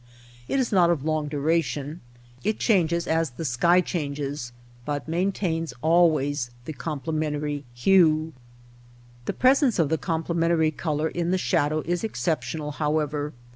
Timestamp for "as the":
3.05-3.45